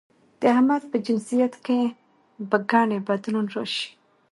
د 0.39 0.41
احمد 0.53 0.81
په 0.91 0.97
جنسيت 1.05 1.53
کې 1.65 1.79
به 2.49 2.57
ګنې 2.71 2.99
بدلون 3.07 3.45
راشي؟ 3.55 3.87